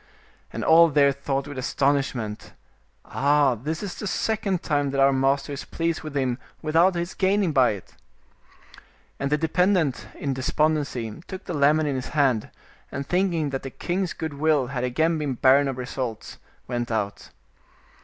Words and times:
And 0.51 0.63
all 0.65 0.89
there 0.89 1.11
thought 1.11 1.47
with 1.47 1.59
astonish 1.59 2.15
ment— 2.15 2.53
"Ah! 3.05 3.53
this 3.53 3.83
is 3.83 3.93
the 3.93 4.07
second 4.07 4.63
time 4.63 4.89
that 4.89 4.99
our 4.99 5.13
master 5.13 5.53
is 5.53 5.63
pleased 5.63 6.01
with 6.01 6.17
him 6.17 6.39
without 6.59 6.95
his 6.95 7.13
gaining 7.13 7.51
by 7.51 7.73
it." 7.73 7.93
And 9.19 9.31
the 9.31 9.37
de 9.37 9.47
pendent, 9.47 10.07
in 10.15 10.33
despondency, 10.33 11.21
took 11.27 11.43
the 11.45 11.53
lemon 11.53 11.85
in 11.85 11.93
his 11.95 12.07
hand, 12.17 12.49
and 12.91 13.05
thinking 13.05 13.51
that 13.51 13.61
the 13.61 13.69
king's 13.69 14.13
good 14.13 14.33
will 14.33 14.65
had 14.73 14.83
again 14.83 15.19
been 15.19 15.35
barren 15.35 15.67
of 15.67 15.77
results, 15.77 16.39
went 16.67 16.89
out. 16.89 17.29